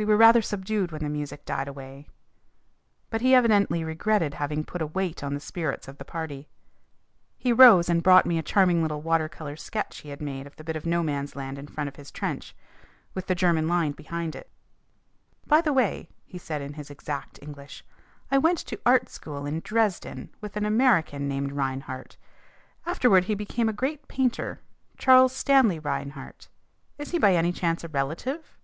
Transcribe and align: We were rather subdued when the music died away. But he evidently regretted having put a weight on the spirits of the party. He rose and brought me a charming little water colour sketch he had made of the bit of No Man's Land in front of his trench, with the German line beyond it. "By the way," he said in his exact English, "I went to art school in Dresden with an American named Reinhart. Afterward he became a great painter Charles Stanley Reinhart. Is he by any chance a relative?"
We 0.00 0.04
were 0.04 0.16
rather 0.16 0.42
subdued 0.42 0.92
when 0.92 1.02
the 1.02 1.08
music 1.08 1.44
died 1.44 1.66
away. 1.66 2.08
But 3.10 3.20
he 3.20 3.34
evidently 3.34 3.82
regretted 3.82 4.34
having 4.34 4.62
put 4.62 4.80
a 4.80 4.86
weight 4.86 5.24
on 5.24 5.34
the 5.34 5.40
spirits 5.40 5.88
of 5.88 5.98
the 5.98 6.04
party. 6.04 6.48
He 7.36 7.52
rose 7.52 7.88
and 7.88 8.00
brought 8.00 8.24
me 8.24 8.38
a 8.38 8.42
charming 8.44 8.80
little 8.80 9.00
water 9.02 9.28
colour 9.28 9.56
sketch 9.56 9.98
he 10.02 10.10
had 10.10 10.22
made 10.22 10.46
of 10.46 10.54
the 10.54 10.62
bit 10.62 10.76
of 10.76 10.86
No 10.86 11.02
Man's 11.02 11.34
Land 11.34 11.58
in 11.58 11.66
front 11.66 11.88
of 11.88 11.96
his 11.96 12.12
trench, 12.12 12.54
with 13.12 13.26
the 13.26 13.34
German 13.34 13.66
line 13.66 13.90
beyond 13.90 14.36
it. 14.36 14.48
"By 15.48 15.60
the 15.60 15.72
way," 15.72 16.08
he 16.24 16.38
said 16.38 16.62
in 16.62 16.74
his 16.74 16.90
exact 16.90 17.40
English, 17.42 17.84
"I 18.30 18.38
went 18.38 18.58
to 18.66 18.80
art 18.86 19.08
school 19.08 19.46
in 19.46 19.58
Dresden 19.58 20.30
with 20.40 20.56
an 20.56 20.64
American 20.64 21.26
named 21.26 21.50
Reinhart. 21.54 22.16
Afterward 22.86 23.24
he 23.24 23.34
became 23.34 23.68
a 23.68 23.72
great 23.72 24.06
painter 24.06 24.60
Charles 24.96 25.32
Stanley 25.34 25.80
Reinhart. 25.80 26.46
Is 26.98 27.10
he 27.10 27.18
by 27.18 27.34
any 27.34 27.50
chance 27.50 27.82
a 27.82 27.88
relative?" 27.88 28.54